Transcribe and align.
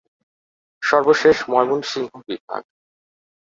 সর্বশেষ 0.83 1.37
ময়মনসিংহ 1.49 2.11
বিভাগ। 2.27 2.61